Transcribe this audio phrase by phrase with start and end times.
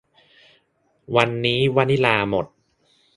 [1.15, 2.45] วันนี้วานิลลาหมด